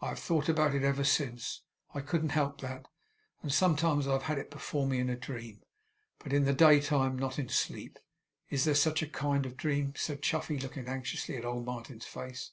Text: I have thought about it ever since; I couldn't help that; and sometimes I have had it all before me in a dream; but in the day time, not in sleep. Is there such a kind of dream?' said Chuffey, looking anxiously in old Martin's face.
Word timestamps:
I 0.00 0.10
have 0.10 0.20
thought 0.20 0.48
about 0.48 0.76
it 0.76 0.84
ever 0.84 1.02
since; 1.02 1.62
I 1.92 2.00
couldn't 2.00 2.28
help 2.38 2.60
that; 2.60 2.86
and 3.42 3.52
sometimes 3.52 4.06
I 4.06 4.12
have 4.12 4.22
had 4.22 4.38
it 4.38 4.44
all 4.44 4.50
before 4.50 4.86
me 4.86 5.00
in 5.00 5.10
a 5.10 5.16
dream; 5.16 5.64
but 6.20 6.32
in 6.32 6.44
the 6.44 6.52
day 6.52 6.80
time, 6.80 7.18
not 7.18 7.36
in 7.36 7.48
sleep. 7.48 7.98
Is 8.48 8.62
there 8.64 8.76
such 8.76 9.02
a 9.02 9.08
kind 9.08 9.44
of 9.44 9.56
dream?' 9.56 9.94
said 9.96 10.22
Chuffey, 10.22 10.60
looking 10.60 10.86
anxiously 10.86 11.34
in 11.34 11.44
old 11.44 11.64
Martin's 11.66 12.06
face. 12.06 12.52